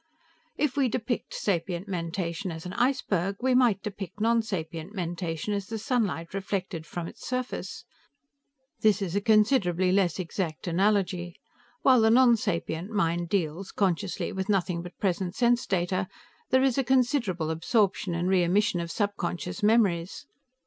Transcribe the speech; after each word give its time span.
"If 0.57 0.75
we 0.77 0.89
depict 0.89 1.31
sapient 1.31 1.87
mentation 1.87 2.51
as 2.51 2.65
an 2.65 2.73
iceberg, 2.73 3.35
we 3.39 3.53
might 3.53 3.83
depict 3.83 4.19
nonsapient 4.19 4.95
mentation 4.95 5.53
as 5.53 5.67
the 5.67 5.77
sunlight 5.77 6.33
reflected 6.33 6.87
from 6.87 7.07
its 7.07 7.23
surface. 7.27 7.85
This 8.79 9.03
is 9.03 9.15
a 9.15 9.21
considerably 9.21 9.91
less 9.91 10.17
exact 10.17 10.65
analogy; 10.65 11.35
while 11.83 12.01
the 12.01 12.09
nonsapient 12.09 12.89
mind 12.89 13.29
deals, 13.29 13.71
consciously, 13.71 14.31
with 14.31 14.49
nothing 14.49 14.81
but 14.81 14.97
present 14.97 15.35
sense 15.35 15.67
data, 15.67 16.07
there 16.49 16.63
is 16.63 16.79
a 16.79 16.83
considerable 16.83 17.51
absorption 17.51 18.15
and 18.15 18.27
re 18.27 18.43
emission 18.43 18.79
of 18.79 18.89
subconscious 18.89 19.61
memories. 19.61 20.25